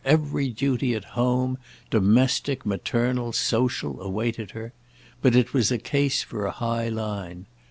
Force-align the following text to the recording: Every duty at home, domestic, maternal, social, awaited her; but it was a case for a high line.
Every 0.03 0.49
duty 0.49 0.95
at 0.95 1.03
home, 1.13 1.59
domestic, 1.91 2.65
maternal, 2.65 3.33
social, 3.33 4.01
awaited 4.01 4.49
her; 4.49 4.73
but 5.21 5.35
it 5.35 5.53
was 5.53 5.71
a 5.71 5.77
case 5.77 6.23
for 6.23 6.47
a 6.47 6.51
high 6.51 6.89
line. 6.89 7.45